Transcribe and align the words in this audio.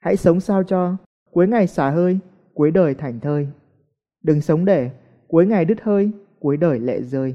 Hãy 0.00 0.16
sống 0.16 0.40
sao 0.40 0.62
cho 0.62 0.96
cuối 1.30 1.48
ngày 1.48 1.66
xả 1.66 1.90
hơi, 1.90 2.18
cuối 2.54 2.70
đời 2.70 2.94
thành 2.94 3.20
thơi. 3.20 3.48
Đừng 4.22 4.40
sống 4.40 4.64
để 4.64 4.90
cuối 5.28 5.46
ngày 5.46 5.64
đứt 5.64 5.82
hơi, 5.82 6.10
cuối 6.38 6.56
đời 6.56 6.78
lệ 6.78 7.02
rơi. 7.02 7.34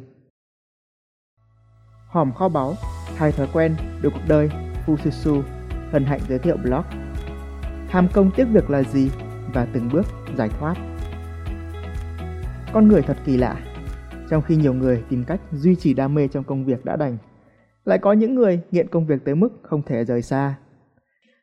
Hòm 2.08 2.34
kho 2.34 2.50
báu, 2.50 2.74
hai 3.16 3.32
thói 3.32 3.48
quen, 3.54 3.76
được 4.02 4.10
cuộc 4.14 4.24
đời, 4.28 4.50
Fususu, 4.86 5.42
hân 5.92 6.04
hạnh 6.06 6.20
giới 6.30 6.40
thiệu 6.40 6.58
blog. 6.64 6.84
Tham 7.90 8.08
công 8.14 8.32
tiếc 8.36 8.46
việc 8.46 8.70
là 8.70 8.84
gì 8.84 9.12
và 9.54 9.68
từng 9.74 9.90
bước 9.94 10.06
giải 10.38 10.50
thoát. 10.60 10.76
Con 12.74 12.88
người 12.88 13.02
thật 13.02 13.18
kỳ 13.26 13.38
lạ, 13.38 13.60
trong 14.30 14.42
khi 14.42 14.56
nhiều 14.56 14.74
người 14.74 15.04
tìm 15.10 15.24
cách 15.28 15.42
duy 15.52 15.76
trì 15.76 15.94
đam 15.94 16.14
mê 16.14 16.28
trong 16.28 16.44
công 16.44 16.66
việc 16.66 16.86
đã 16.86 16.96
đành, 16.96 17.18
lại 17.86 17.98
có 17.98 18.14
những 18.14 18.36
người 18.36 18.62
nghiện 18.72 18.88
công 18.88 19.06
việc 19.06 19.26
tới 19.26 19.36
mức 19.36 19.50
không 19.64 19.82
thể 19.84 20.06
rời 20.06 20.22
xa. 20.22 20.56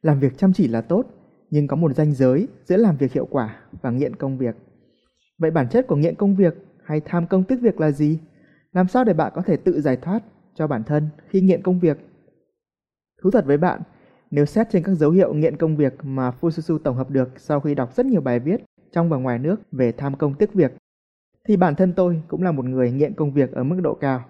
Làm 0.03 0.21
việc 0.21 0.39
chăm 0.39 0.53
chỉ 0.53 0.69
là 0.69 0.80
tốt, 0.80 1.07
nhưng 1.50 1.66
có 1.66 1.77
một 1.77 1.96
ranh 1.96 2.12
giới 2.12 2.48
giữa 2.65 2.77
làm 2.77 2.97
việc 2.97 3.12
hiệu 3.12 3.27
quả 3.30 3.61
và 3.83 3.91
nghiện 3.91 4.16
công 4.16 4.38
việc. 4.38 4.56
Vậy 5.38 5.51
bản 5.51 5.69
chất 5.69 5.87
của 5.87 5.97
nghiện 5.97 6.15
công 6.15 6.37
việc 6.37 6.55
hay 6.84 7.01
tham 7.01 7.27
công 7.27 7.45
tiếc 7.45 7.61
việc 7.61 7.80
là 7.80 7.91
gì? 7.91 8.19
Làm 8.73 8.88
sao 8.88 9.05
để 9.05 9.12
bạn 9.12 9.33
có 9.34 9.42
thể 9.42 9.56
tự 9.56 9.80
giải 9.80 9.97
thoát 9.97 10.23
cho 10.55 10.66
bản 10.66 10.84
thân 10.84 11.09
khi 11.28 11.41
nghiện 11.41 11.62
công 11.62 11.80
việc? 11.80 11.98
Thú 13.23 13.30
thật 13.30 13.47
với 13.47 13.56
bạn, 13.56 13.83
nếu 14.30 14.45
xét 14.45 14.66
trên 14.70 14.83
các 14.83 14.95
dấu 14.95 15.11
hiệu 15.11 15.34
nghiện 15.34 15.56
công 15.56 15.77
việc 15.77 15.95
mà 16.03 16.33
Fususu 16.41 16.78
tổng 16.78 16.97
hợp 16.97 17.11
được 17.11 17.28
sau 17.37 17.61
khi 17.61 17.75
đọc 17.75 17.95
rất 17.95 18.06
nhiều 18.06 18.20
bài 18.20 18.41
viết 18.41 18.64
trong 18.92 19.09
và 19.09 19.16
ngoài 19.16 19.39
nước 19.39 19.61
về 19.73 19.92
tham 19.92 20.16
công 20.16 20.34
tiếc 20.34 20.55
việc, 20.55 20.73
thì 21.48 21.56
bản 21.56 21.75
thân 21.75 21.92
tôi 21.92 22.23
cũng 22.28 22.42
là 22.42 22.53
một 22.53 22.64
người 22.64 22.92
nghiện 22.92 23.14
công 23.14 23.33
việc 23.33 23.53
ở 23.53 23.64
mức 23.64 23.80
độ 23.83 23.95
cao. 23.95 24.25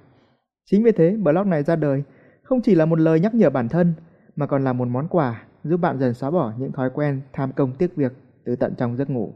Chính 0.71 0.83
vì 0.83 0.93
thế, 0.93 1.17
blog 1.17 1.51
này 1.51 1.63
ra 1.63 1.77
đời 1.77 2.03
không 2.43 2.61
chỉ 2.63 2.75
là 2.75 2.87
một 2.87 3.01
lời 3.01 3.21
nhắc 3.21 3.35
nhở 3.35 3.51
bản 3.51 3.69
thân 3.69 3.93
mà 4.37 4.47
còn 4.47 4.65
là 4.65 4.73
một 4.73 4.89
món 4.89 5.09
quà 5.09 5.43
giúp 5.65 5.77
bạn 5.77 5.99
dần 5.99 6.15
xóa 6.15 6.31
bỏ 6.31 6.53
những 6.59 6.73
thói 6.73 6.91
quen 6.91 7.21
tham 7.33 7.53
công 7.53 7.73
tiếc 7.77 7.97
việc 7.97 8.13
từ 8.45 8.57
tận 8.57 8.75
trong 8.79 8.97
giấc 8.97 9.11
ngủ. 9.11 9.35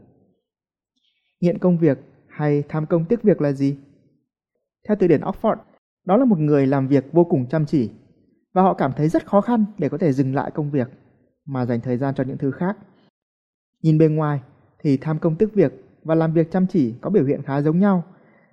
Nghiện 1.41 1.57
công 1.57 1.77
việc 1.77 1.99
hay 2.27 2.63
tham 2.69 2.85
công 2.85 3.05
tiếc 3.05 3.23
việc 3.23 3.41
là 3.41 3.51
gì? 3.51 3.77
Theo 4.87 4.97
từ 4.99 5.07
điển 5.07 5.21
Oxford, 5.21 5.55
đó 6.05 6.17
là 6.17 6.25
một 6.25 6.39
người 6.39 6.67
làm 6.67 6.87
việc 6.87 7.05
vô 7.11 7.23
cùng 7.23 7.49
chăm 7.49 7.65
chỉ 7.65 7.91
và 8.53 8.61
họ 8.61 8.73
cảm 8.73 8.91
thấy 8.97 9.09
rất 9.09 9.25
khó 9.25 9.41
khăn 9.41 9.65
để 9.77 9.89
có 9.89 9.97
thể 9.97 10.13
dừng 10.13 10.35
lại 10.35 10.51
công 10.51 10.71
việc 10.71 10.87
mà 11.45 11.65
dành 11.65 11.81
thời 11.81 11.97
gian 11.97 12.15
cho 12.15 12.23
những 12.23 12.37
thứ 12.37 12.51
khác. 12.51 12.77
Nhìn 13.83 13.97
bên 13.97 14.15
ngoài 14.15 14.41
thì 14.79 14.97
tham 14.97 15.19
công 15.19 15.35
tiếc 15.35 15.53
việc 15.53 15.73
và 16.03 16.15
làm 16.15 16.33
việc 16.33 16.51
chăm 16.51 16.67
chỉ 16.67 16.93
có 17.01 17.09
biểu 17.09 17.25
hiện 17.25 17.41
khá 17.43 17.61
giống 17.61 17.79
nhau. 17.79 18.03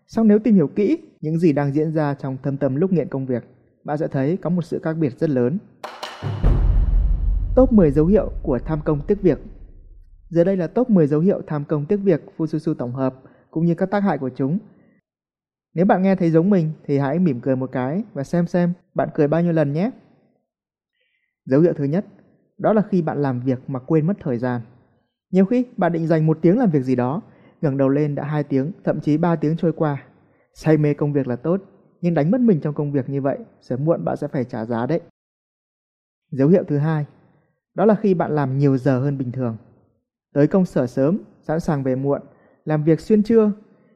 Song 0.06 0.28
nếu 0.28 0.38
tìm 0.38 0.54
hiểu 0.54 0.68
kỹ 0.68 0.98
những 1.20 1.38
gì 1.38 1.52
đang 1.52 1.72
diễn 1.72 1.92
ra 1.92 2.14
trong 2.14 2.36
thâm 2.42 2.56
tâm 2.56 2.76
lúc 2.76 2.92
nghiện 2.92 3.08
công 3.08 3.26
việc, 3.26 3.44
bạn 3.84 3.98
sẽ 3.98 4.06
thấy 4.08 4.36
có 4.36 4.50
một 4.50 4.62
sự 4.62 4.80
khác 4.82 4.96
biệt 5.00 5.18
rất 5.18 5.30
lớn. 5.30 5.58
Top 7.56 7.72
10 7.72 7.90
dấu 7.90 8.06
hiệu 8.06 8.30
của 8.42 8.58
tham 8.58 8.80
công 8.84 9.00
tiếc 9.06 9.22
việc 9.22 9.38
Dưới 10.28 10.44
đây 10.44 10.56
là 10.56 10.66
top 10.66 10.90
10 10.90 11.06
dấu 11.06 11.20
hiệu 11.20 11.42
tham 11.46 11.64
công 11.64 11.86
tiếc 11.86 11.96
việc 11.96 12.22
Fususu 12.36 12.74
tổng 12.74 12.92
hợp 12.92 13.14
cũng 13.50 13.64
như 13.64 13.74
các 13.74 13.90
tác 13.90 14.00
hại 14.00 14.18
của 14.18 14.30
chúng. 14.36 14.58
Nếu 15.74 15.86
bạn 15.86 16.02
nghe 16.02 16.16
thấy 16.16 16.30
giống 16.30 16.50
mình 16.50 16.70
thì 16.86 16.98
hãy 16.98 17.18
mỉm 17.18 17.40
cười 17.40 17.56
một 17.56 17.72
cái 17.72 18.02
và 18.12 18.24
xem 18.24 18.46
xem 18.46 18.72
bạn 18.94 19.08
cười 19.14 19.28
bao 19.28 19.42
nhiêu 19.42 19.52
lần 19.52 19.72
nhé. 19.72 19.90
Dấu 21.44 21.60
hiệu 21.60 21.72
thứ 21.72 21.84
nhất, 21.84 22.04
đó 22.58 22.72
là 22.72 22.82
khi 22.90 23.02
bạn 23.02 23.22
làm 23.22 23.40
việc 23.40 23.58
mà 23.66 23.78
quên 23.78 24.06
mất 24.06 24.14
thời 24.20 24.38
gian. 24.38 24.60
Nhiều 25.30 25.44
khi 25.44 25.66
bạn 25.76 25.92
định 25.92 26.06
dành 26.06 26.26
một 26.26 26.38
tiếng 26.42 26.58
làm 26.58 26.70
việc 26.70 26.82
gì 26.82 26.96
đó, 26.96 27.22
ngẩng 27.60 27.76
đầu 27.76 27.88
lên 27.88 28.14
đã 28.14 28.24
2 28.24 28.44
tiếng, 28.44 28.72
thậm 28.84 29.00
chí 29.00 29.16
3 29.16 29.36
tiếng 29.36 29.56
trôi 29.56 29.72
qua. 29.72 30.04
Say 30.54 30.76
mê 30.76 30.94
công 30.94 31.12
việc 31.12 31.28
là 31.28 31.36
tốt, 31.36 31.60
nhưng 32.00 32.14
đánh 32.14 32.30
mất 32.30 32.40
mình 32.40 32.60
trong 32.60 32.74
công 32.74 32.92
việc 32.92 33.08
như 33.08 33.22
vậy, 33.22 33.38
sớm 33.60 33.84
muộn 33.84 34.04
bạn 34.04 34.16
sẽ 34.16 34.28
phải 34.28 34.44
trả 34.44 34.64
giá 34.64 34.86
đấy. 34.86 35.00
Dấu 36.30 36.48
hiệu 36.48 36.64
thứ 36.68 36.78
hai, 36.78 37.06
đó 37.74 37.84
là 37.84 37.94
khi 37.94 38.14
bạn 38.14 38.34
làm 38.34 38.58
nhiều 38.58 38.76
giờ 38.76 39.00
hơn 39.00 39.18
bình 39.18 39.32
thường. 39.32 39.56
Tới 40.34 40.46
công 40.46 40.64
sở 40.64 40.86
sớm, 40.86 41.18
sẵn 41.42 41.60
sàng 41.60 41.82
về 41.82 41.96
muộn, 41.96 42.22
làm 42.64 42.84
việc 42.84 43.00
xuyên 43.00 43.22
trưa. 43.22 43.52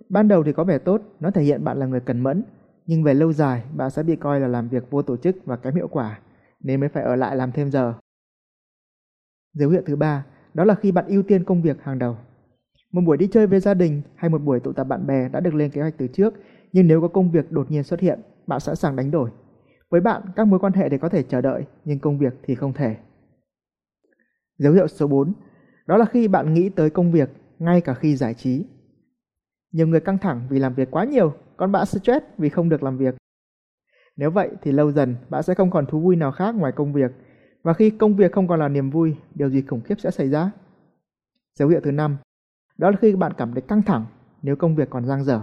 Ban 0.09 0.29
đầu 0.29 0.45
thì 0.45 0.53
có 0.53 0.65
vẻ 0.65 0.79
tốt, 0.79 1.03
nó 1.21 1.31
thể 1.31 1.43
hiện 1.43 1.65
bạn 1.65 1.79
là 1.79 1.87
người 1.87 2.01
cần 2.01 2.21
mẫn, 2.21 2.43
nhưng 2.87 3.03
về 3.03 3.15
lâu 3.15 3.33
dài 3.33 3.63
bạn 3.77 3.91
sẽ 3.91 4.03
bị 4.03 4.17
coi 4.17 4.41
là 4.41 4.49
làm 4.49 4.69
việc 4.69 4.91
vô 4.91 5.03
tổ 5.03 5.17
chức 5.17 5.37
và 5.45 5.57
kém 5.57 5.75
hiệu 5.75 5.89
quả, 5.89 6.19
nên 6.61 6.81
mới 6.81 6.89
phải 6.89 7.03
ở 7.03 7.17
lại 7.17 7.37
làm 7.37 7.53
thêm 7.53 7.71
giờ. 7.71 7.95
Dấu 9.53 9.71
hiệu 9.71 9.83
thứ 9.87 9.97
ba, 9.97 10.27
đó 10.55 10.65
là 10.65 10.75
khi 10.75 10.93
bạn 10.93 11.07
ưu 11.07 11.23
tiên 11.23 11.45
công 11.45 11.63
việc 11.63 11.83
hàng 11.83 11.99
đầu. 11.99 12.17
Một 12.93 13.01
buổi 13.07 13.17
đi 13.17 13.29
chơi 13.33 13.47
với 13.47 13.61
gia 13.61 13.75
đình 13.75 14.03
hay 14.15 14.31
một 14.31 14.43
buổi 14.43 14.61
tụ 14.61 14.73
tập 14.73 14.85
bạn 14.85 15.07
bè 15.07 15.29
đã 15.29 15.41
được 15.41 15.55
lên 15.55 15.71
kế 15.71 15.81
hoạch 15.81 15.95
từ 15.99 16.07
trước, 16.07 16.35
nhưng 16.73 16.87
nếu 16.87 17.01
có 17.01 17.09
công 17.09 17.31
việc 17.31 17.53
đột 17.53 17.71
nhiên 17.71 17.83
xuất 17.83 18.01
hiện, 18.01 18.21
bạn 18.47 18.61
sẵn 18.61 18.77
sàng 18.77 18.97
đánh 18.97 19.11
đổi. 19.11 19.31
Với 19.91 20.01
bạn, 20.01 20.23
các 20.37 20.47
mối 20.47 20.59
quan 20.59 20.73
hệ 20.73 20.89
thì 20.89 20.99
có 20.99 21.09
thể 21.09 21.23
chờ 21.23 21.41
đợi, 21.41 21.65
nhưng 21.85 21.99
công 21.99 22.19
việc 22.19 22.35
thì 22.43 22.55
không 22.55 22.73
thể. 22.73 22.97
Dấu 24.59 24.73
hiệu 24.73 24.89
số 24.89 25.07
4, 25.07 25.33
đó 25.87 25.97
là 25.97 26.05
khi 26.05 26.29
bạn 26.29 26.55
nghĩ 26.55 26.69
tới 26.69 26.91
công 26.91 27.13
việc 27.13 27.31
ngay 27.59 27.81
cả 27.81 27.95
khi 27.95 28.17
giải 28.17 28.35
trí. 28.35 28.65
Nhiều 29.73 29.87
người 29.87 30.01
căng 30.01 30.19
thẳng 30.19 30.47
vì 30.51 30.59
làm 30.59 30.75
việc 30.75 30.91
quá 30.91 31.05
nhiều, 31.05 31.33
còn 31.57 31.73
bạn 31.73 31.87
stress 31.87 32.27
vì 32.39 32.49
không 32.49 32.69
được 32.69 32.83
làm 32.83 32.99
việc. 32.99 33.15
Nếu 34.17 34.31
vậy 34.31 34.51
thì 34.63 34.73
lâu 34.73 34.93
dần 34.93 35.17
bạn 35.29 35.43
sẽ 35.43 35.55
không 35.55 35.71
còn 35.71 35.87
thú 35.87 36.01
vui 36.01 36.17
nào 36.17 36.33
khác 36.33 36.55
ngoài 36.55 36.73
công 36.73 36.93
việc. 36.93 37.11
Và 37.63 37.73
khi 37.73 37.91
công 37.91 38.17
việc 38.17 38.33
không 38.33 38.49
còn 38.49 38.61
là 38.61 38.69
niềm 38.69 38.91
vui, 38.91 39.17
điều 39.35 39.51
gì 39.51 39.63
khủng 39.63 39.81
khiếp 39.81 40.01
sẽ 40.01 40.11
xảy 40.11 40.29
ra? 40.29 40.51
Dấu 41.55 41.69
hiệu 41.69 41.81
thứ 41.85 41.91
năm, 41.91 42.17
đó 42.79 42.91
là 42.91 42.97
khi 43.01 43.17
bạn 43.17 43.33
cảm 43.37 43.53
thấy 43.53 43.63
căng 43.63 43.83
thẳng 43.83 44.07
nếu 44.43 44.57
công 44.57 44.77
việc 44.77 44.91
còn 44.91 45.07
dang 45.07 45.25
dở. 45.25 45.43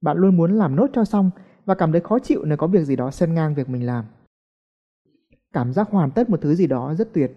Bạn 0.00 0.16
luôn 0.16 0.36
muốn 0.36 0.52
làm 0.52 0.76
nốt 0.76 0.90
cho 0.92 1.04
xong 1.04 1.30
và 1.64 1.74
cảm 1.74 1.92
thấy 1.92 2.00
khó 2.00 2.18
chịu 2.18 2.44
nếu 2.44 2.56
có 2.56 2.66
việc 2.66 2.84
gì 2.84 2.96
đó 2.96 3.10
xen 3.10 3.34
ngang 3.34 3.54
việc 3.54 3.68
mình 3.68 3.86
làm. 3.86 4.04
Cảm 5.52 5.72
giác 5.72 5.90
hoàn 5.90 6.10
tất 6.10 6.30
một 6.30 6.40
thứ 6.42 6.54
gì 6.54 6.66
đó 6.66 6.94
rất 6.94 7.12
tuyệt, 7.12 7.32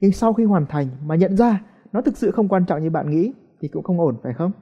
nhưng 0.00 0.12
sau 0.12 0.32
khi 0.32 0.44
hoàn 0.44 0.66
thành 0.66 0.88
mà 1.04 1.14
nhận 1.14 1.36
ra 1.36 1.62
nó 1.92 2.02
thực 2.02 2.16
sự 2.16 2.30
không 2.30 2.48
quan 2.48 2.66
trọng 2.66 2.82
như 2.82 2.90
bạn 2.90 3.10
nghĩ 3.10 3.32
thì 3.60 3.68
cũng 3.68 3.82
không 3.82 4.00
ổn 4.00 4.16
phải 4.22 4.34
không? 4.34 4.52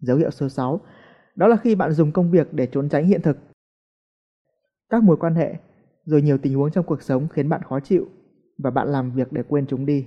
Dấu 0.00 0.16
hiệu 0.16 0.30
số 0.30 0.48
6, 0.48 0.80
đó 1.34 1.46
là 1.48 1.56
khi 1.56 1.74
bạn 1.74 1.92
dùng 1.92 2.12
công 2.12 2.30
việc 2.30 2.52
để 2.52 2.68
trốn 2.72 2.88
tránh 2.88 3.06
hiện 3.06 3.22
thực. 3.22 3.38
Các 4.90 5.02
mối 5.02 5.16
quan 5.16 5.34
hệ, 5.34 5.54
rồi 6.04 6.22
nhiều 6.22 6.38
tình 6.38 6.54
huống 6.54 6.70
trong 6.70 6.86
cuộc 6.86 7.02
sống 7.02 7.28
khiến 7.28 7.48
bạn 7.48 7.62
khó 7.62 7.80
chịu 7.80 8.06
và 8.58 8.70
bạn 8.70 8.88
làm 8.88 9.10
việc 9.10 9.32
để 9.32 9.42
quên 9.48 9.66
chúng 9.66 9.86
đi. 9.86 10.06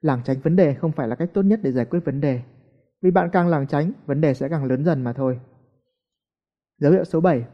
Lảng 0.00 0.20
tránh 0.24 0.40
vấn 0.40 0.56
đề 0.56 0.74
không 0.74 0.92
phải 0.92 1.08
là 1.08 1.16
cách 1.16 1.30
tốt 1.34 1.42
nhất 1.42 1.60
để 1.62 1.72
giải 1.72 1.84
quyết 1.84 2.00
vấn 2.04 2.20
đề. 2.20 2.42
Vì 3.02 3.10
bạn 3.10 3.30
càng 3.32 3.48
lảng 3.48 3.66
tránh, 3.66 3.92
vấn 4.06 4.20
đề 4.20 4.34
sẽ 4.34 4.48
càng 4.48 4.64
lớn 4.64 4.84
dần 4.84 5.04
mà 5.04 5.12
thôi. 5.12 5.40
Dấu 6.78 6.92
hiệu 6.92 7.04
số 7.04 7.20
7, 7.20 7.44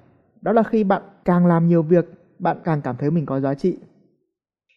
đó 0.41 0.53
là 0.53 0.62
khi 0.62 0.84
bạn 0.84 1.03
càng 1.25 1.47
làm 1.47 1.69
nhiều 1.69 1.83
việc, 1.83 2.04
bạn 2.38 2.59
càng 2.65 2.83
cảm 2.83 2.97
thấy 2.97 3.10
mình 3.10 3.27
có 3.27 3.41
giá 3.41 3.54
trị. 3.54 3.78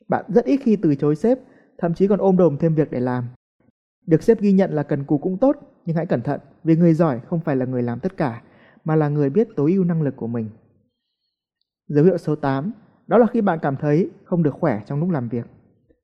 Bạn 0.10 0.26
rất 0.28 0.46
ít 0.46 0.58
khi 0.64 0.76
từ 0.76 0.96
chối 0.96 1.16
sếp, 1.16 1.40
thậm 1.78 1.94
chí 1.94 2.08
còn 2.08 2.20
ôm 2.20 2.38
đồm 2.38 2.58
thêm 2.58 2.76
việc 2.76 2.92
để 2.92 3.00
làm. 3.00 3.28
Được 4.06 4.24
sếp 4.24 4.42
ghi 4.42 4.52
nhận 4.52 4.72
là 4.72 4.84
cần 4.84 5.04
cù 5.04 5.18
cũng 5.18 5.38
tốt, 5.38 5.56
nhưng 5.86 5.96
hãy 5.96 6.06
cẩn 6.06 6.22
thận, 6.22 6.40
vì 6.64 6.76
người 6.76 6.94
giỏi 6.94 7.20
không 7.20 7.40
phải 7.40 7.56
là 7.56 7.66
người 7.66 7.84
làm 7.84 8.00
tất 8.00 8.18
cả, 8.18 8.42
mà 8.84 8.96
là 8.96 9.10
người 9.10 9.30
biết 9.30 9.48
tối 9.56 9.72
ưu 9.74 9.84
năng 9.84 10.02
lực 10.02 10.16
của 10.16 10.28
mình. 10.28 10.50
Dấu 11.88 12.06
hiệu 12.06 12.18
số 12.18 12.36
8, 12.36 12.72
đó 13.08 13.18
là 13.18 13.26
khi 13.28 13.42
bạn 13.42 13.60
cảm 13.62 13.76
thấy 13.76 14.10
không 14.24 14.44
được 14.44 14.54
khỏe 14.54 14.82
trong 14.86 15.00
lúc 15.00 15.10
làm 15.10 15.30
việc. 15.30 15.46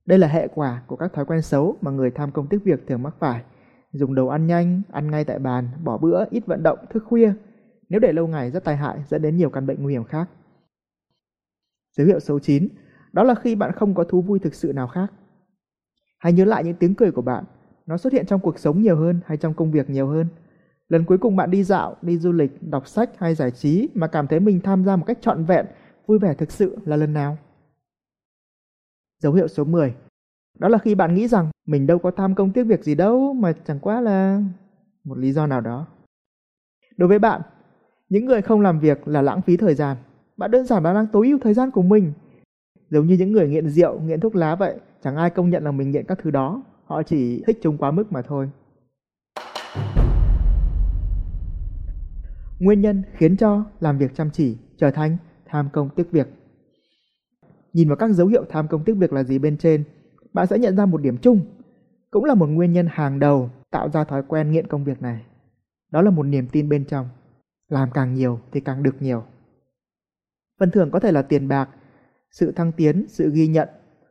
Đây 0.05 0.19
là 0.19 0.27
hệ 0.27 0.47
quả 0.47 0.83
của 0.87 0.95
các 0.95 1.13
thói 1.13 1.25
quen 1.25 1.41
xấu 1.41 1.77
mà 1.81 1.91
người 1.91 2.11
tham 2.11 2.31
công 2.31 2.47
tiếc 2.47 2.63
việc 2.63 2.87
thường 2.87 3.03
mắc 3.03 3.15
phải. 3.19 3.43
Dùng 3.91 4.15
đầu 4.15 4.29
ăn 4.29 4.47
nhanh, 4.47 4.81
ăn 4.91 5.11
ngay 5.11 5.25
tại 5.25 5.39
bàn, 5.39 5.69
bỏ 5.83 5.97
bữa, 5.97 6.25
ít 6.29 6.45
vận 6.45 6.63
động, 6.63 6.79
thức 6.89 7.03
khuya. 7.05 7.33
Nếu 7.89 7.99
để 7.99 8.11
lâu 8.13 8.27
ngày 8.27 8.51
rất 8.51 8.63
tai 8.63 8.77
hại 8.77 9.03
dẫn 9.07 9.21
đến 9.21 9.37
nhiều 9.37 9.49
căn 9.49 9.67
bệnh 9.67 9.83
nguy 9.83 9.93
hiểm 9.93 10.03
khác. 10.03 10.29
Dấu 11.97 12.07
hiệu 12.07 12.19
số 12.19 12.39
9, 12.39 12.67
đó 13.15 13.23
là 13.23 13.35
khi 13.35 13.55
bạn 13.55 13.71
không 13.71 13.95
có 13.95 14.03
thú 14.03 14.21
vui 14.21 14.39
thực 14.39 14.53
sự 14.55 14.73
nào 14.73 14.87
khác. 14.87 15.11
Hãy 16.19 16.33
nhớ 16.33 16.45
lại 16.45 16.63
những 16.63 16.75
tiếng 16.75 16.95
cười 16.95 17.11
của 17.11 17.21
bạn, 17.21 17.43
nó 17.85 17.97
xuất 17.97 18.13
hiện 18.13 18.25
trong 18.25 18.39
cuộc 18.39 18.59
sống 18.59 18.81
nhiều 18.81 18.97
hơn 18.97 19.19
hay 19.25 19.37
trong 19.37 19.53
công 19.53 19.71
việc 19.71 19.89
nhiều 19.89 20.07
hơn. 20.07 20.27
Lần 20.89 21.05
cuối 21.05 21.17
cùng 21.17 21.35
bạn 21.35 21.51
đi 21.51 21.63
dạo, 21.63 21.95
đi 22.01 22.17
du 22.17 22.31
lịch, 22.31 22.51
đọc 22.63 22.87
sách 22.87 23.09
hay 23.17 23.35
giải 23.35 23.51
trí 23.51 23.89
mà 23.93 24.07
cảm 24.07 24.27
thấy 24.27 24.39
mình 24.39 24.61
tham 24.61 24.85
gia 24.85 24.95
một 24.95 25.03
cách 25.07 25.17
trọn 25.21 25.43
vẹn, 25.43 25.65
vui 26.07 26.19
vẻ 26.19 26.33
thực 26.33 26.51
sự 26.51 26.77
là 26.85 26.95
lần 26.95 27.13
nào? 27.13 27.37
Dấu 29.19 29.33
hiệu 29.33 29.47
số 29.47 29.63
10. 29.63 29.95
Đó 30.59 30.67
là 30.67 30.77
khi 30.77 30.95
bạn 30.95 31.15
nghĩ 31.15 31.27
rằng 31.27 31.49
mình 31.67 31.87
đâu 31.87 31.99
có 31.99 32.11
tham 32.11 32.35
công 32.35 32.51
tiếc 32.51 32.63
việc 32.63 32.83
gì 32.83 32.95
đâu 32.95 33.33
mà 33.33 33.53
chẳng 33.65 33.79
quá 33.79 34.01
là 34.01 34.41
một 35.03 35.17
lý 35.17 35.31
do 35.31 35.47
nào 35.47 35.61
đó. 35.61 35.87
Đối 36.97 37.09
với 37.09 37.19
bạn, 37.19 37.41
những 38.09 38.25
người 38.25 38.41
không 38.41 38.61
làm 38.61 38.79
việc 38.79 39.07
là 39.07 39.21
lãng 39.21 39.41
phí 39.41 39.57
thời 39.57 39.75
gian. 39.75 39.97
Bạn 40.37 40.51
đơn 40.51 40.65
giản 40.65 40.83
là 40.83 40.93
đang 40.93 41.07
tối 41.07 41.27
ưu 41.27 41.39
thời 41.39 41.53
gian 41.53 41.71
của 41.71 41.81
mình. 41.81 42.13
Giống 42.89 43.07
như 43.07 43.15
những 43.15 43.31
người 43.31 43.47
nghiện 43.47 43.69
rượu, 43.69 43.99
nghiện 43.99 44.19
thuốc 44.19 44.35
lá 44.35 44.55
vậy, 44.55 44.79
chẳng 45.03 45.15
ai 45.15 45.29
công 45.29 45.49
nhận 45.49 45.63
là 45.63 45.71
mình 45.71 45.91
nghiện 45.91 46.05
các 46.05 46.19
thứ 46.21 46.31
đó, 46.31 46.63
họ 46.85 47.03
chỉ 47.03 47.43
thích 47.47 47.59
chúng 47.61 47.77
quá 47.77 47.91
mức 47.91 48.11
mà 48.11 48.21
thôi. 48.21 48.49
Nguyên 52.59 52.81
nhân 52.81 53.03
khiến 53.13 53.37
cho 53.37 53.65
làm 53.79 53.97
việc 53.97 54.15
chăm 54.15 54.29
chỉ 54.31 54.57
trở 54.77 54.91
thành 54.91 55.17
tham 55.45 55.69
công 55.73 55.89
tiếc 55.89 56.11
việc 56.11 56.27
Nhìn 57.75 57.87
vào 57.87 57.97
các 57.97 58.11
dấu 58.11 58.27
hiệu 58.27 58.45
tham 58.49 58.67
công 58.67 58.83
tiếc 58.83 58.93
việc 58.93 59.13
là 59.13 59.23
gì 59.23 59.39
bên 59.39 59.57
trên, 59.57 59.83
bạn 60.33 60.47
sẽ 60.47 60.57
nhận 60.57 60.75
ra 60.75 60.85
một 60.85 61.01
điểm 61.01 61.17
chung, 61.17 61.41
cũng 62.11 62.25
là 62.25 62.35
một 62.35 62.45
nguyên 62.45 62.73
nhân 62.73 62.87
hàng 62.91 63.19
đầu 63.19 63.49
tạo 63.71 63.89
ra 63.89 64.03
thói 64.03 64.23
quen 64.27 64.51
nghiện 64.51 64.67
công 64.67 64.83
việc 64.83 65.01
này. 65.01 65.25
Đó 65.91 66.01
là 66.01 66.11
một 66.11 66.23
niềm 66.23 66.47
tin 66.51 66.69
bên 66.69 66.85
trong, 66.85 67.09
làm 67.69 67.91
càng 67.91 68.13
nhiều 68.13 68.39
thì 68.51 68.59
càng 68.59 68.83
được 68.83 69.01
nhiều. 69.01 69.23
Phần 70.59 70.71
thưởng 70.71 70.91
có 70.91 70.99
thể 70.99 71.11
là 71.11 71.21
tiền 71.21 71.47
bạc, 71.47 71.69
sự 72.35 72.51
thăng 72.51 72.71
tiến, 72.71 73.05
sự 73.07 73.31
ghi 73.33 73.47
nhận, 73.47 73.69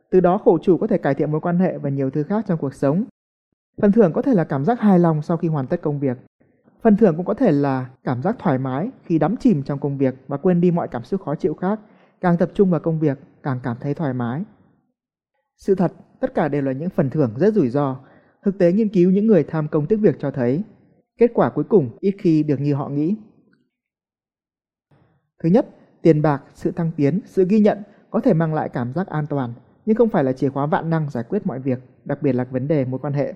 Từ 0.09 0.19
đó 0.19 0.37
khổ 0.37 0.57
chủ 0.61 0.77
có 0.77 0.87
thể 0.87 0.97
cải 0.97 1.15
thiện 1.15 1.31
mối 1.31 1.41
quan 1.41 1.59
hệ 1.59 1.77
và 1.77 1.89
nhiều 1.89 2.09
thứ 2.09 2.23
khác 2.23 2.45
trong 2.47 2.59
cuộc 2.59 2.73
sống. 2.73 3.05
Phần 3.81 3.91
thưởng 3.91 4.13
có 4.13 4.21
thể 4.21 4.33
là 4.33 4.43
cảm 4.43 4.65
giác 4.65 4.79
hài 4.79 4.99
lòng 4.99 5.21
sau 5.21 5.37
khi 5.37 5.47
hoàn 5.47 5.67
tất 5.67 5.81
công 5.81 5.99
việc. 5.99 6.17
Phần 6.81 6.97
thưởng 6.97 7.15
cũng 7.17 7.25
có 7.25 7.33
thể 7.33 7.51
là 7.51 7.89
cảm 8.03 8.21
giác 8.21 8.35
thoải 8.39 8.57
mái 8.57 8.89
khi 9.03 9.19
đắm 9.19 9.37
chìm 9.37 9.63
trong 9.63 9.79
công 9.79 9.97
việc 9.97 10.15
và 10.27 10.37
quên 10.37 10.61
đi 10.61 10.71
mọi 10.71 10.87
cảm 10.87 11.03
xúc 11.03 11.21
khó 11.21 11.35
chịu 11.35 11.53
khác. 11.53 11.79
Càng 12.21 12.37
tập 12.37 12.51
trung 12.53 12.69
vào 12.71 12.79
công 12.79 12.99
việc, 12.99 13.17
càng 13.43 13.59
cảm 13.63 13.77
thấy 13.81 13.93
thoải 13.93 14.13
mái. 14.13 14.43
Sự 15.57 15.75
thật, 15.75 15.93
tất 16.19 16.33
cả 16.33 16.47
đều 16.47 16.61
là 16.61 16.71
những 16.71 16.89
phần 16.89 17.09
thưởng 17.09 17.33
rất 17.37 17.53
rủi 17.53 17.69
ro. 17.69 17.99
Thực 18.43 18.57
tế 18.57 18.71
nghiên 18.73 18.89
cứu 18.89 19.11
những 19.11 19.27
người 19.27 19.43
tham 19.43 19.67
công 19.67 19.87
tiếc 19.87 19.97
việc 19.97 20.15
cho 20.19 20.31
thấy, 20.31 20.63
kết 21.17 21.31
quả 21.33 21.49
cuối 21.49 21.63
cùng 21.63 21.97
ít 21.99 22.15
khi 22.19 22.43
được 22.43 22.59
như 22.59 22.73
họ 22.73 22.89
nghĩ. 22.89 23.15
Thứ 25.43 25.49
nhất, 25.49 25.67
tiền 26.01 26.21
bạc, 26.21 26.43
sự 26.53 26.71
thăng 26.71 26.91
tiến, 26.97 27.19
sự 27.25 27.45
ghi 27.49 27.59
nhận 27.59 27.77
có 28.15 28.21
thể 28.21 28.33
mang 28.33 28.53
lại 28.53 28.69
cảm 28.69 28.93
giác 28.93 29.07
an 29.07 29.25
toàn, 29.27 29.53
nhưng 29.85 29.95
không 29.95 30.09
phải 30.09 30.23
là 30.23 30.33
chìa 30.33 30.49
khóa 30.49 30.65
vạn 30.65 30.89
năng 30.89 31.09
giải 31.09 31.23
quyết 31.29 31.45
mọi 31.45 31.59
việc, 31.59 31.79
đặc 32.05 32.21
biệt 32.21 32.33
là 32.33 32.43
vấn 32.43 32.67
đề 32.67 32.85
mối 32.85 32.99
quan 32.99 33.13
hệ. 33.13 33.33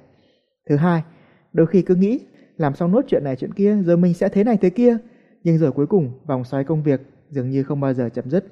Thứ 0.69 0.75
hai, 0.75 1.03
đôi 1.53 1.67
khi 1.67 1.81
cứ 1.81 1.95
nghĩ 1.95 2.19
làm 2.57 2.75
xong 2.75 2.91
nốt 2.91 3.01
chuyện 3.07 3.23
này 3.23 3.35
chuyện 3.35 3.53
kia 3.53 3.77
rồi 3.83 3.97
mình 3.97 4.13
sẽ 4.13 4.29
thế 4.29 4.43
này 4.43 4.57
thế 4.57 4.69
kia, 4.69 4.97
nhưng 5.43 5.57
rồi 5.57 5.71
cuối 5.71 5.85
cùng 5.87 6.11
vòng 6.25 6.43
xoáy 6.43 6.63
công 6.63 6.83
việc 6.83 7.01
dường 7.29 7.49
như 7.49 7.63
không 7.63 7.79
bao 7.79 7.93
giờ 7.93 8.09
chấm 8.09 8.29
dứt. 8.29 8.45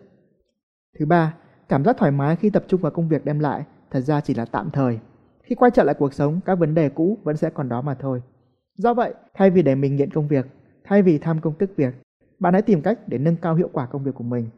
Thứ 1.00 1.06
ba, 1.06 1.34
cảm 1.70 1.84
giác 1.84 1.98
thoải 1.98 2.12
mái 2.12 2.36
khi 2.36 2.50
tập 2.50 2.64
trung 2.68 2.82
vào 2.82 2.92
công 2.92 3.10
việc 3.10 3.26
đem 3.26 3.40
lại 3.40 3.64
thật 3.92 4.02
ra 4.02 4.22
chỉ 4.22 4.34
là 4.34 4.46
tạm 4.46 4.70
thời. 4.74 5.00
Khi 5.44 5.56
quay 5.56 5.72
trở 5.72 5.84
lại 5.84 5.96
cuộc 6.00 6.14
sống, 6.14 6.40
các 6.46 6.60
vấn 6.60 6.76
đề 6.76 6.90
cũ 6.90 7.18
vẫn 7.24 7.38
sẽ 7.38 7.50
còn 7.50 7.70
đó 7.70 7.82
mà 7.82 7.94
thôi. 7.94 8.22
Do 8.76 8.94
vậy, 8.94 9.14
thay 9.34 9.50
vì 9.50 9.62
để 9.62 9.76
mình 9.76 9.96
nghiện 9.96 10.12
công 10.12 10.28
việc, 10.28 10.46
thay 10.84 11.02
vì 11.02 11.18
tham 11.18 11.42
công 11.42 11.54
tức 11.54 11.72
việc, 11.76 11.94
bạn 12.40 12.54
hãy 12.54 12.62
tìm 12.62 12.82
cách 12.82 13.00
để 13.08 13.18
nâng 13.18 13.36
cao 13.36 13.56
hiệu 13.56 13.70
quả 13.74 13.86
công 13.86 14.04
việc 14.04 14.16
của 14.16 14.24
mình. 14.24 14.50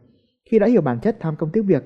Khi 0.49 0.59
đã 0.59 0.67
hiểu 0.67 0.81
bản 0.81 0.99
chất 0.99 1.17
tham 1.19 1.35
công 1.35 1.49
tiếc 1.51 1.61
việc, 1.61 1.83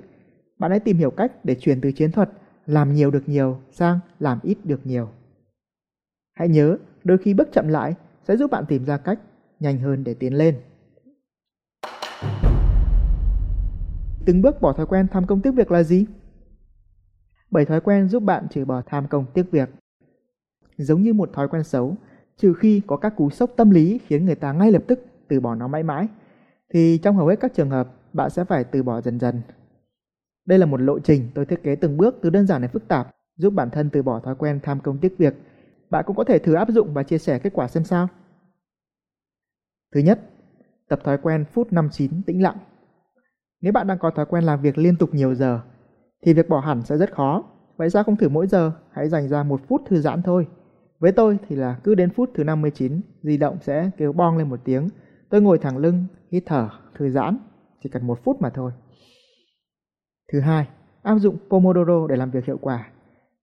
bạn 0.60 0.72
hãy 0.72 0.80
tìm 0.80 0.98
hiểu 0.98 1.12
cách 1.12 1.46
để 1.46 1.56
chuyển 1.56 1.82
từ 1.82 1.92
chiến 1.92 2.12
thuật 2.12 2.30
làm 2.66 2.94
nhiều 2.94 3.12
được 3.12 3.30
nhiều 3.30 3.58
sang 3.72 4.00
làm 4.20 4.40
ít 4.44 4.58
được 4.64 4.80
nhiều. 4.84 5.10
Hãy 6.34 6.50
nhớ, 6.50 6.78
đôi 7.04 7.18
khi 7.18 7.34
bước 7.34 7.50
chậm 7.52 7.68
lại 7.68 7.96
sẽ 8.28 8.38
giúp 8.38 8.52
bạn 8.52 8.66
tìm 8.68 8.86
ra 8.86 8.98
cách 8.98 9.20
nhanh 9.60 9.80
hơn 9.80 10.04
để 10.04 10.14
tiến 10.14 10.34
lên. 10.34 10.58
Từng 14.26 14.42
bước 14.42 14.62
bỏ 14.62 14.74
thói 14.74 14.86
quen 14.86 15.08
tham 15.12 15.28
công 15.28 15.42
tiếc 15.42 15.52
việc 15.52 15.72
là 15.72 15.84
gì? 15.84 16.06
Bảy 17.52 17.66
thói 17.66 17.82
quen 17.82 18.10
giúp 18.10 18.24
bạn 18.24 18.48
trừ 18.50 18.66
bỏ 18.66 18.82
tham 18.86 19.08
công 19.08 19.26
tiếc 19.34 19.52
việc. 19.52 19.70
Giống 20.78 21.02
như 21.02 21.14
một 21.14 21.30
thói 21.34 21.48
quen 21.48 21.64
xấu, 21.64 21.96
trừ 22.38 22.54
khi 22.54 22.82
có 22.88 22.98
các 22.98 23.16
cú 23.16 23.30
sốc 23.30 23.52
tâm 23.58 23.70
lý 23.70 24.00
khiến 24.08 24.26
người 24.26 24.36
ta 24.36 24.54
ngay 24.54 24.72
lập 24.72 24.84
tức 24.88 25.06
từ 25.28 25.40
bỏ 25.40 25.56
nó 25.56 25.68
mãi 25.68 25.84
mãi, 25.84 26.08
thì 26.74 26.98
trong 27.04 27.16
hầu 27.16 27.28
hết 27.28 27.40
các 27.40 27.54
trường 27.54 27.70
hợp 27.70 27.94
bạn 28.14 28.30
sẽ 28.30 28.44
phải 28.44 28.64
từ 28.64 28.84
bỏ 28.84 29.02
dần 29.02 29.20
dần. 29.20 29.42
Đây 30.46 30.60
là 30.60 30.66
một 30.66 30.82
lộ 30.82 31.00
trình 31.00 31.30
tôi 31.36 31.46
thiết 31.46 31.64
kế 31.64 31.76
từng 31.76 31.98
bước 31.98 32.16
từ 32.22 32.30
đơn 32.30 32.48
giản 32.48 32.62
đến 32.62 32.72
phức 32.72 32.88
tạp, 32.88 33.16
giúp 33.38 33.54
bản 33.54 33.70
thân 33.70 33.90
từ 33.90 34.04
bỏ 34.04 34.20
thói 34.20 34.36
quen 34.36 34.60
tham 34.64 34.80
công 34.80 34.98
tiếc 34.98 35.18
việc. 35.18 35.34
Bạn 35.90 36.04
cũng 36.08 36.16
có 36.16 36.24
thể 36.24 36.40
thử 36.40 36.54
áp 36.54 36.70
dụng 36.70 36.94
và 36.94 37.04
chia 37.04 37.18
sẻ 37.18 37.40
kết 37.40 37.54
quả 37.54 37.68
xem 37.68 37.84
sao. 37.84 38.08
Thứ 39.94 40.00
nhất, 40.00 40.20
tập 40.88 41.00
thói 41.04 41.18
quen 41.18 41.46
phút 41.54 41.74
59 41.74 42.22
tĩnh 42.26 42.44
lặng. 42.44 42.58
Nếu 43.62 43.74
bạn 43.74 43.88
đang 43.88 44.00
có 44.00 44.10
thói 44.10 44.26
quen 44.26 44.44
làm 44.44 44.62
việc 44.62 44.78
liên 44.78 44.96
tục 44.96 45.14
nhiều 45.14 45.36
giờ, 45.36 45.60
thì 46.22 46.34
việc 46.34 46.50
bỏ 46.50 46.60
hẳn 46.60 46.82
sẽ 46.82 46.98
rất 46.98 47.14
khó. 47.14 47.44
Vậy 47.78 47.90
sao 47.90 48.04
không 48.04 48.18
thử 48.18 48.30
mỗi 48.30 48.48
giờ, 48.48 48.72
hãy 48.92 49.10
dành 49.10 49.28
ra 49.28 49.44
một 49.44 49.62
phút 49.68 49.82
thư 49.86 50.02
giãn 50.02 50.22
thôi. 50.22 50.48
Với 51.00 51.12
tôi 51.12 51.38
thì 51.48 51.56
là 51.56 51.80
cứ 51.84 51.96
đến 51.96 52.10
phút 52.10 52.32
thứ 52.34 52.44
59, 52.44 53.02
di 53.24 53.38
động 53.38 53.58
sẽ 53.62 53.92
kêu 53.98 54.14
bong 54.14 54.38
lên 54.38 54.50
một 54.50 54.60
tiếng. 54.64 54.90
Tôi 55.30 55.42
ngồi 55.42 55.58
thẳng 55.58 55.78
lưng, 55.78 56.06
hít 56.32 56.44
thở, 56.46 56.70
thư 56.96 57.10
giãn, 57.10 57.38
chỉ 57.84 57.90
cần 57.90 58.08
một 58.08 58.24
phút 58.24 58.42
mà 58.42 58.50
thôi. 58.50 58.72
Thứ 60.32 60.40
hai, 60.40 60.68
áp 61.02 61.18
dụng 61.18 61.38
Pomodoro 61.50 62.08
để 62.08 62.16
làm 62.16 62.32
việc 62.32 62.46
hiệu 62.46 62.58
quả. 62.62 62.88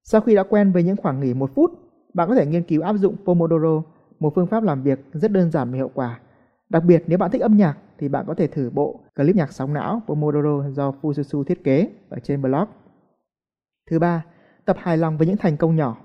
Sau 0.04 0.20
khi 0.20 0.34
đã 0.34 0.42
quen 0.42 0.72
với 0.72 0.82
những 0.82 0.96
khoảng 0.96 1.20
nghỉ 1.20 1.34
một 1.34 1.50
phút, 1.54 1.70
bạn 2.14 2.28
có 2.28 2.34
thể 2.34 2.46
nghiên 2.46 2.62
cứu 2.62 2.82
áp 2.82 2.96
dụng 2.96 3.16
Pomodoro, 3.24 3.82
một 4.20 4.32
phương 4.34 4.46
pháp 4.46 4.62
làm 4.62 4.82
việc 4.82 4.98
rất 5.12 5.30
đơn 5.30 5.50
giản 5.50 5.70
và 5.70 5.76
hiệu 5.76 5.90
quả. 5.94 6.20
Đặc 6.68 6.84
biệt 6.84 7.04
nếu 7.06 7.18
bạn 7.18 7.30
thích 7.30 7.42
âm 7.42 7.56
nhạc 7.56 7.76
thì 7.98 8.08
bạn 8.08 8.24
có 8.26 8.34
thể 8.34 8.46
thử 8.46 8.70
bộ 8.70 9.00
clip 9.16 9.36
nhạc 9.36 9.52
sóng 9.52 9.74
não 9.74 10.02
Pomodoro 10.06 10.70
do 10.70 10.92
Fususu 11.02 11.44
thiết 11.44 11.64
kế 11.64 11.90
ở 12.08 12.18
trên 12.18 12.42
blog. 12.42 12.68
Thứ 13.90 13.98
ba, 13.98 14.24
tập 14.64 14.76
hài 14.80 14.96
lòng 14.96 15.18
với 15.18 15.26
những 15.26 15.36
thành 15.36 15.56
công 15.56 15.76
nhỏ. 15.76 15.96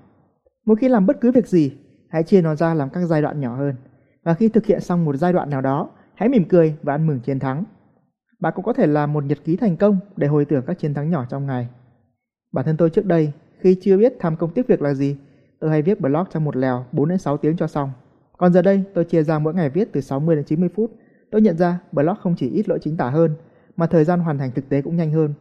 Mỗi 0.66 0.76
khi 0.76 0.88
làm 0.88 1.06
bất 1.06 1.20
cứ 1.20 1.32
việc 1.32 1.46
gì, 1.46 1.72
hãy 2.08 2.22
chia 2.22 2.42
nó 2.42 2.54
ra 2.54 2.74
làm 2.74 2.90
các 2.90 3.06
giai 3.06 3.22
đoạn 3.22 3.40
nhỏ 3.40 3.56
hơn. 3.56 3.74
Và 4.22 4.34
khi 4.34 4.48
thực 4.48 4.66
hiện 4.66 4.80
xong 4.80 5.04
một 5.04 5.16
giai 5.16 5.32
đoạn 5.32 5.50
nào 5.50 5.60
đó, 5.60 5.90
hãy 6.14 6.28
mỉm 6.28 6.44
cười 6.48 6.76
và 6.82 6.94
ăn 6.94 7.06
mừng 7.06 7.20
chiến 7.20 7.38
thắng. 7.38 7.64
Bạn 8.40 8.52
cũng 8.56 8.64
có 8.64 8.72
thể 8.72 8.86
làm 8.86 9.12
một 9.12 9.24
nhật 9.24 9.38
ký 9.44 9.56
thành 9.56 9.76
công 9.76 9.98
để 10.16 10.26
hồi 10.26 10.44
tưởng 10.44 10.64
các 10.66 10.78
chiến 10.78 10.94
thắng 10.94 11.10
nhỏ 11.10 11.24
trong 11.30 11.46
ngày. 11.46 11.68
Bản 12.52 12.64
thân 12.64 12.76
tôi 12.76 12.90
trước 12.90 13.06
đây, 13.06 13.32
khi 13.58 13.76
chưa 13.82 13.96
biết 13.96 14.12
tham 14.20 14.36
công 14.36 14.50
tiếc 14.50 14.66
việc 14.66 14.82
là 14.82 14.94
gì, 14.94 15.16
tôi 15.60 15.70
hay 15.70 15.82
viết 15.82 16.00
blog 16.00 16.24
trong 16.32 16.44
một 16.44 16.56
lèo 16.56 16.84
4 16.92 17.08
đến 17.08 17.18
6 17.18 17.36
tiếng 17.36 17.56
cho 17.56 17.66
xong. 17.66 17.90
Còn 18.38 18.52
giờ 18.52 18.62
đây, 18.62 18.84
tôi 18.94 19.04
chia 19.04 19.22
ra 19.22 19.38
mỗi 19.38 19.54
ngày 19.54 19.70
viết 19.70 19.88
từ 19.92 20.00
60 20.00 20.36
đến 20.36 20.44
90 20.44 20.68
phút. 20.74 20.92
Tôi 21.30 21.40
nhận 21.40 21.56
ra 21.56 21.80
blog 21.92 22.16
không 22.20 22.34
chỉ 22.36 22.50
ít 22.50 22.68
lỗi 22.68 22.78
chính 22.82 22.96
tả 22.96 23.10
hơn, 23.10 23.34
mà 23.76 23.86
thời 23.86 24.04
gian 24.04 24.20
hoàn 24.20 24.38
thành 24.38 24.50
thực 24.50 24.68
tế 24.68 24.82
cũng 24.82 24.96
nhanh 24.96 25.10
hơn. 25.10 25.34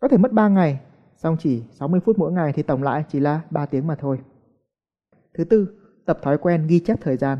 Có 0.00 0.08
thể 0.08 0.16
mất 0.16 0.32
3 0.32 0.48
ngày, 0.48 0.80
xong 1.16 1.36
chỉ 1.40 1.62
60 1.72 2.00
phút 2.00 2.18
mỗi 2.18 2.32
ngày 2.32 2.52
thì 2.52 2.62
tổng 2.62 2.82
lại 2.82 3.04
chỉ 3.08 3.20
là 3.20 3.40
3 3.50 3.66
tiếng 3.66 3.86
mà 3.86 3.94
thôi. 3.94 4.18
Thứ 5.34 5.44
tư, 5.44 5.68
tập 6.04 6.18
thói 6.22 6.38
quen 6.38 6.66
ghi 6.66 6.80
chép 6.80 7.00
thời 7.00 7.16
gian. 7.16 7.38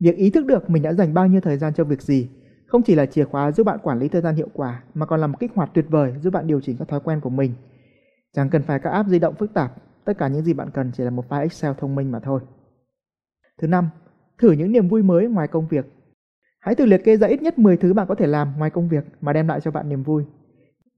Việc 0.00 0.16
ý 0.16 0.30
thức 0.30 0.46
được 0.46 0.70
mình 0.70 0.82
đã 0.82 0.92
dành 0.92 1.14
bao 1.14 1.26
nhiêu 1.26 1.40
thời 1.40 1.58
gian 1.58 1.74
cho 1.74 1.84
việc 1.84 2.02
gì 2.02 2.28
không 2.68 2.82
chỉ 2.82 2.94
là 2.94 3.06
chìa 3.06 3.24
khóa 3.24 3.52
giúp 3.52 3.64
bạn 3.64 3.78
quản 3.82 3.98
lý 3.98 4.08
thời 4.08 4.22
gian 4.22 4.34
hiệu 4.34 4.48
quả 4.52 4.82
mà 4.94 5.06
còn 5.06 5.20
là 5.20 5.26
một 5.26 5.36
kích 5.40 5.52
hoạt 5.54 5.70
tuyệt 5.74 5.84
vời 5.88 6.14
giúp 6.22 6.30
bạn 6.30 6.46
điều 6.46 6.60
chỉnh 6.60 6.76
các 6.78 6.88
thói 6.88 7.00
quen 7.00 7.20
của 7.20 7.30
mình. 7.30 7.52
Chẳng 8.32 8.50
cần 8.50 8.62
phải 8.62 8.78
các 8.78 8.90
app 8.90 9.08
di 9.08 9.18
động 9.18 9.34
phức 9.34 9.54
tạp, 9.54 9.72
tất 10.04 10.18
cả 10.18 10.28
những 10.28 10.42
gì 10.42 10.52
bạn 10.52 10.70
cần 10.70 10.90
chỉ 10.94 11.04
là 11.04 11.10
một 11.10 11.24
file 11.28 11.40
Excel 11.40 11.72
thông 11.78 11.94
minh 11.94 12.12
mà 12.12 12.20
thôi. 12.20 12.40
Thứ 13.58 13.66
năm, 13.66 13.88
thử 14.38 14.52
những 14.52 14.72
niềm 14.72 14.88
vui 14.88 15.02
mới 15.02 15.28
ngoài 15.28 15.48
công 15.48 15.68
việc. 15.68 15.86
Hãy 16.60 16.74
thử 16.74 16.86
liệt 16.86 17.04
kê 17.04 17.16
ra 17.16 17.26
ít 17.26 17.42
nhất 17.42 17.58
10 17.58 17.76
thứ 17.76 17.92
bạn 17.94 18.06
có 18.06 18.14
thể 18.14 18.26
làm 18.26 18.52
ngoài 18.58 18.70
công 18.70 18.88
việc 18.88 19.04
mà 19.20 19.32
đem 19.32 19.48
lại 19.48 19.60
cho 19.60 19.70
bạn 19.70 19.88
niềm 19.88 20.02
vui. 20.02 20.24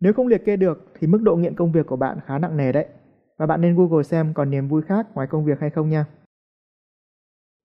Nếu 0.01 0.13
không 0.13 0.27
liệt 0.27 0.45
kê 0.45 0.57
được 0.57 0.93
thì 1.01 1.07
mức 1.07 1.23
độ 1.23 1.37
nghiện 1.37 1.55
công 1.55 1.73
việc 1.73 1.87
của 1.87 1.97
bạn 1.97 2.19
khá 2.27 2.39
nặng 2.39 2.57
nề 2.57 2.73
đấy. 2.73 2.87
Và 3.39 3.47
bạn 3.47 3.61
nên 3.61 3.77
Google 3.77 4.03
xem 4.03 4.35
còn 4.35 4.51
niềm 4.51 4.69
vui 4.69 4.83
khác 4.83 5.07
ngoài 5.15 5.27
công 5.27 5.45
việc 5.45 5.61
hay 5.61 5.71
không 5.71 5.89
nha. 5.89 6.07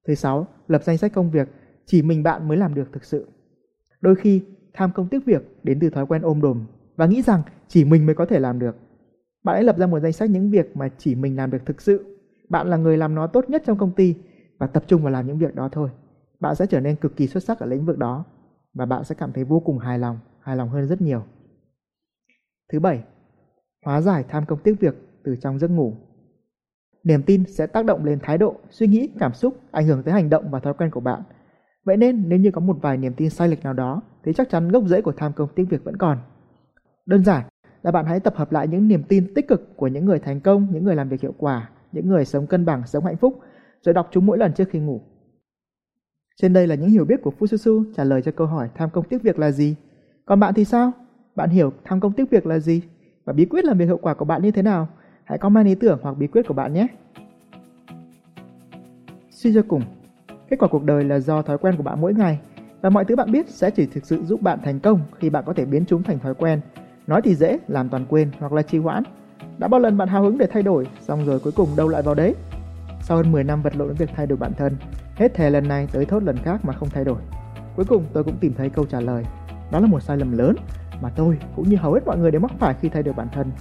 Thứ 0.08 0.16
sáu, 0.16 0.48
lập 0.68 0.84
danh 0.84 0.98
sách 0.98 1.14
công 1.14 1.32
việc, 1.32 1.48
chỉ 1.86 2.02
mình 2.02 2.24
bạn 2.24 2.48
mới 2.48 2.58
làm 2.58 2.76
được 2.76 2.94
thực 2.94 3.04
sự. 3.06 3.28
Đôi 4.02 4.16
khi, 4.16 4.42
tham 4.74 4.92
công 4.96 5.08
tiếc 5.08 5.26
việc 5.26 5.42
đến 5.64 5.80
từ 5.80 5.90
thói 5.90 6.06
quen 6.06 6.22
ôm 6.22 6.42
đồm 6.42 6.66
và 6.96 7.06
nghĩ 7.06 7.22
rằng 7.22 7.42
chỉ 7.68 7.86
mình 7.86 8.06
mới 8.06 8.16
có 8.16 8.26
thể 8.26 8.40
làm 8.40 8.60
được. 8.60 8.76
Bạn 9.44 9.56
hãy 9.56 9.64
lập 9.64 9.78
ra 9.78 9.88
một 9.88 10.00
danh 10.00 10.12
sách 10.12 10.30
những 10.30 10.50
việc 10.50 10.78
mà 10.78 10.90
chỉ 10.98 11.16
mình 11.16 11.36
làm 11.36 11.52
được 11.52 11.66
thực 11.66 11.82
sự. 11.82 12.18
Bạn 12.50 12.68
là 12.68 12.78
người 12.78 12.98
làm 12.98 13.16
nó 13.16 13.28
tốt 13.28 13.50
nhất 13.50 13.64
trong 13.66 13.78
công 13.78 13.92
ty 13.92 14.16
và 14.58 14.68
tập 14.68 14.84
trung 14.88 15.04
vào 15.04 15.12
làm 15.12 15.28
những 15.28 15.38
việc 15.38 15.56
đó 15.56 15.70
thôi. 15.72 15.90
Bạn 16.40 16.56
sẽ 16.56 16.66
trở 16.66 16.80
nên 16.80 16.96
cực 16.96 17.16
kỳ 17.16 17.28
xuất 17.28 17.44
sắc 17.44 17.60
ở 17.60 17.66
lĩnh 17.66 17.86
vực 17.86 17.98
đó 17.98 18.26
và 18.74 18.86
bạn 18.86 19.04
sẽ 19.04 19.16
cảm 19.16 19.32
thấy 19.34 19.44
vô 19.44 19.60
cùng 19.60 19.80
hài 19.80 20.00
lòng, 20.00 20.20
hài 20.42 20.56
lòng 20.56 20.70
hơn 20.70 20.88
rất 20.88 21.02
nhiều. 21.02 21.24
Thứ 22.72 22.80
bảy, 22.80 23.04
hóa 23.86 24.02
giải 24.02 24.26
tham 24.30 24.46
công 24.46 24.60
tiếc 24.60 24.80
việc 24.80 24.96
từ 25.24 25.36
trong 25.36 25.60
giấc 25.60 25.72
ngủ. 25.72 25.94
Niềm 27.04 27.24
tin 27.24 27.44
sẽ 27.48 27.68
tác 27.68 27.86
động 27.86 28.06
lên 28.06 28.20
thái 28.24 28.38
độ, 28.38 28.56
suy 28.70 28.88
nghĩ, 28.88 29.10
cảm 29.20 29.34
xúc, 29.34 29.60
ảnh 29.72 29.88
hưởng 29.88 30.04
tới 30.04 30.14
hành 30.14 30.30
động 30.30 30.52
và 30.52 30.60
thói 30.60 30.74
quen 30.74 30.92
của 30.92 31.00
bạn. 31.00 31.22
Vậy 31.86 31.98
nên 31.98 32.30
nếu 32.30 32.40
như 32.40 32.52
có 32.52 32.62
một 32.62 32.78
vài 32.82 32.98
niềm 32.98 33.14
tin 33.14 33.30
sai 33.30 33.48
lệch 33.48 33.64
nào 33.64 33.74
đó 33.74 34.02
thì 34.24 34.34
chắc 34.34 34.50
chắn 34.50 34.70
gốc 34.70 34.84
rễ 34.88 35.02
của 35.02 35.14
tham 35.18 35.34
công 35.34 35.50
tiếc 35.56 35.64
việc 35.70 35.84
vẫn 35.84 35.98
còn. 35.98 36.18
Đơn 37.06 37.24
giản 37.24 37.44
là 37.84 37.92
bạn 37.92 38.06
hãy 38.06 38.20
tập 38.20 38.36
hợp 38.36 38.52
lại 38.52 38.68
những 38.68 38.88
niềm 38.88 39.04
tin 39.04 39.34
tích 39.34 39.48
cực 39.48 39.78
của 39.78 39.88
những 39.88 40.06
người 40.06 40.20
thành 40.20 40.40
công, 40.40 40.68
những 40.72 40.84
người 40.84 40.96
làm 40.96 41.10
việc 41.10 41.22
hiệu 41.22 41.34
quả, 41.38 41.70
những 41.92 42.08
người 42.08 42.26
sống 42.26 42.48
cân 42.48 42.66
bằng, 42.66 42.88
sống 42.88 43.06
hạnh 43.06 43.18
phúc 43.18 43.40
rồi 43.82 43.94
đọc 43.94 44.08
chúng 44.12 44.26
mỗi 44.26 44.38
lần 44.38 44.54
trước 44.54 44.70
khi 44.70 44.80
ngủ. 44.80 45.02
Trên 46.36 46.54
đây 46.54 46.68
là 46.68 46.76
những 46.76 46.90
hiểu 46.90 47.06
biết 47.06 47.22
của 47.24 47.32
Fususu 47.40 47.94
trả 47.96 48.04
lời 48.04 48.22
cho 48.22 48.32
câu 48.32 48.48
hỏi 48.48 48.70
tham 48.76 48.90
công 48.90 49.06
tiếc 49.06 49.24
việc 49.24 49.40
là 49.40 49.52
gì. 49.52 49.76
Còn 50.26 50.40
bạn 50.40 50.54
thì 50.54 50.66
sao? 50.66 50.92
Bạn 51.36 51.50
hiểu 51.50 51.74
tham 51.84 52.00
công 52.00 52.14
tiếc 52.14 52.30
việc 52.30 52.46
là 52.46 52.60
gì? 52.60 52.82
Và 53.26 53.34
bí 53.34 53.46
quyết 53.46 53.66
làm 53.66 53.78
việc 53.78 53.86
hiệu 53.86 53.98
quả 53.98 54.14
của 54.14 54.26
bạn 54.26 54.42
như 54.42 54.52
thế 54.52 54.62
nào? 54.62 54.88
Hãy 55.24 55.38
comment 55.38 55.68
ý 55.68 55.76
tưởng 55.76 56.00
hoặc 56.02 56.18
bí 56.18 56.28
quyết 56.28 56.48
của 56.48 56.54
bạn 56.54 56.74
nhé. 56.74 56.88
Suy 59.30 59.54
cho 59.54 59.62
cùng, 59.68 59.82
kết 60.50 60.60
quả 60.60 60.68
cuộc 60.68 60.84
đời 60.84 61.04
là 61.04 61.20
do 61.20 61.42
thói 61.42 61.58
quen 61.58 61.76
của 61.78 61.84
bạn 61.84 62.02
mỗi 62.02 62.14
ngày 62.14 62.40
và 62.82 62.90
mọi 62.90 63.06
thứ 63.06 63.16
bạn 63.16 63.32
biết 63.32 63.50
sẽ 63.50 63.70
chỉ 63.70 63.86
thực 63.86 64.06
sự 64.06 64.24
giúp 64.26 64.42
bạn 64.42 64.60
thành 64.64 64.80
công 64.80 65.00
khi 65.20 65.30
bạn 65.30 65.44
có 65.48 65.54
thể 65.54 65.66
biến 65.66 65.86
chúng 65.88 66.04
thành 66.04 66.20
thói 66.20 66.34
quen. 66.34 66.62
Nói 67.08 67.22
thì 67.22 67.36
dễ, 67.36 67.60
làm 67.68 67.90
toàn 67.90 68.06
quên 68.10 68.32
hoặc 68.40 68.54
là 68.54 68.62
trì 68.62 68.78
hoãn. 68.78 69.04
Đã 69.58 69.68
bao 69.68 69.80
lần 69.80 69.98
bạn 69.98 70.08
hào 70.08 70.24
hứng 70.24 70.38
để 70.38 70.48
thay 70.52 70.64
đổi, 70.64 70.88
xong 71.02 71.26
rồi 71.26 71.40
cuối 71.40 71.54
cùng 71.56 71.70
đâu 71.76 71.88
lại 71.88 72.02
vào 72.02 72.16
đấy? 72.16 72.36
Sau 73.02 73.18
hơn 73.18 73.32
10 73.32 73.44
năm 73.44 73.62
vật 73.62 73.76
lộn 73.76 73.88
với 73.88 73.96
việc 73.96 74.10
thay 74.16 74.28
đổi 74.28 74.38
bản 74.38 74.54
thân, 74.58 74.76
hết 75.16 75.34
thề 75.34 75.50
lần 75.50 75.68
này 75.68 75.88
tới 75.92 76.06
thốt 76.06 76.24
lần 76.24 76.38
khác 76.38 76.66
mà 76.66 76.74
không 76.74 76.90
thay 76.90 77.04
đổi. 77.04 77.18
Cuối 77.76 77.86
cùng 77.86 78.06
tôi 78.14 78.24
cũng 78.24 78.38
tìm 78.38 78.54
thấy 78.54 78.70
câu 78.70 78.86
trả 78.86 79.02
lời. 79.02 79.24
Đó 79.72 79.80
là 79.80 79.88
một 79.88 80.00
sai 80.00 80.18
lầm 80.18 80.38
lớn 80.38 80.56
mà 81.02 81.10
tôi 81.16 81.38
cũng 81.56 81.70
như 81.70 81.76
hầu 81.76 81.94
hết 81.94 82.02
mọi 82.06 82.18
người 82.18 82.32
đều 82.32 82.42
mắc 82.42 82.52
phải 82.60 82.76
khi 82.82 82.90
thay 82.90 83.04
đổi 83.04 83.14
bản 83.14 83.28
thân. 83.34 83.52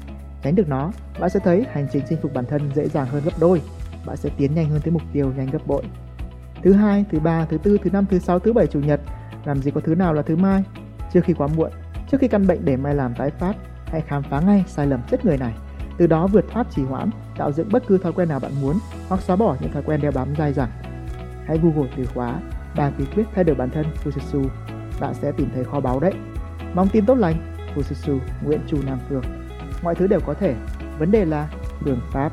Tránh 0.43 0.55
được 0.55 0.69
nó, 0.69 0.93
bạn 1.21 1.31
sẽ 1.31 1.41
thấy 1.41 1.67
hành 1.73 1.87
trình 1.93 2.03
chinh 2.09 2.19
phục 2.23 2.35
bản 2.35 2.45
thân 2.45 2.71
dễ 2.75 2.89
dàng 2.89 3.07
hơn 3.07 3.23
gấp 3.25 3.33
đôi. 3.41 3.61
Bạn 4.07 4.17
sẽ 4.17 4.31
tiến 4.37 4.55
nhanh 4.55 4.71
hơn 4.71 4.81
tới 4.85 4.93
mục 4.93 5.03
tiêu 5.13 5.33
nhanh 5.37 5.47
gấp 5.53 5.67
bội. 5.67 5.83
Thứ 6.65 6.73
hai, 6.73 7.05
thứ 7.11 7.21
ba, 7.21 7.45
thứ 7.45 7.59
tư, 7.59 7.79
thứ 7.85 7.91
năm, 7.91 8.07
thứ 8.11 8.19
sáu, 8.19 8.39
thứ 8.39 8.53
bảy, 8.53 8.67
chủ 8.67 8.81
nhật, 8.81 9.01
làm 9.45 9.59
gì 9.59 9.71
có 9.71 9.81
thứ 9.81 9.95
nào 9.95 10.15
là 10.15 10.23
thứ 10.23 10.37
mai? 10.37 10.65
Trước 11.13 11.21
khi 11.25 11.33
quá 11.33 11.49
muộn, 11.57 11.71
trước 12.11 12.19
khi 12.21 12.29
căn 12.29 12.47
bệnh 12.47 12.65
để 12.65 12.77
mai 12.77 12.95
làm 12.95 13.15
tái 13.15 13.31
phát, 13.31 13.55
Hãy 13.95 14.01
khám 14.01 14.23
phá 14.23 14.41
ngay 14.41 14.65
sai 14.67 14.87
lầm 14.87 15.01
chết 15.11 15.25
người 15.25 15.39
này, 15.39 15.55
từ 15.99 16.07
đó 16.07 16.27
vượt 16.27 16.45
thoát 16.53 16.67
trì 16.71 16.83
hoãn, 16.83 17.11
tạo 17.37 17.53
dựng 17.53 17.69
bất 17.73 17.83
cứ 17.87 17.99
thói 17.99 18.13
quen 18.13 18.29
nào 18.29 18.41
bạn 18.41 18.53
muốn 18.61 18.79
hoặc 19.09 19.21
xóa 19.21 19.37
bỏ 19.37 19.57
những 19.61 19.73
thói 19.73 19.83
quen 19.83 20.01
đeo 20.01 20.13
bám 20.13 20.35
dai 20.39 20.53
dẳng. 20.53 20.71
Hãy 21.47 21.59
Google 21.63 21.91
từ 21.97 22.07
khóa 22.07 22.41
ba 22.77 22.91
bí 22.99 23.05
quyết 23.15 23.25
thay 23.35 23.45
đổi 23.45 23.57
bản 23.57 23.71
thân 23.71 23.87
Fujitsu. 24.05 24.49
bạn 25.01 25.15
sẽ 25.15 25.33
tìm 25.33 25.49
thấy 25.55 25.65
kho 25.65 25.81
báu 25.81 26.01
đấy. 26.01 26.13
Mong 26.75 26.89
tin 26.89 27.07
tốt 27.07 27.15
lành, 27.15 27.35
Fujitsu 27.75 28.19
Nguyễn 28.45 28.61
Chu 28.67 28.79
Nam 28.87 28.99
Phương. 29.09 29.23
Mọi 29.83 29.95
thứ 29.95 30.07
đều 30.07 30.21
có 30.27 30.35
thể, 30.35 30.55
vấn 30.99 31.11
đề 31.11 31.25
là 31.25 31.49
phương 31.81 32.01
pháp 32.13 32.33